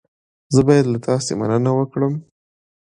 [0.53, 2.13] زه باید له تاسې مننه وکړم.